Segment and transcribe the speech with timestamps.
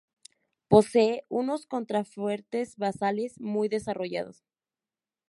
[0.67, 4.43] Posee unos contrafuertes basales muy desarrollados.